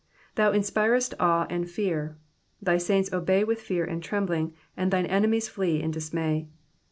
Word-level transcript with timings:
''''Thou 0.33 0.51
inspirest 0.51 1.13
awe 1.19 1.45
and 1.51 1.69
fear. 1.69 2.17
Thy 2.59 2.77
saints 2.79 3.13
obey 3.13 3.43
with 3.43 3.61
fear 3.61 3.85
and 3.85 4.01
trembling, 4.01 4.55
and 4.75 4.89
thine 4.89 5.05
enemies 5.05 5.47
flee 5.47 5.79
in 5.79 5.91
dis 5.91 6.11
may. 6.11 6.47